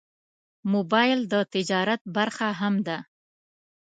موبایل 0.73 1.19
د 1.33 1.35
تجارت 1.53 2.01
برخه 2.15 2.49
هم 2.59 2.75
ده. 2.87 2.97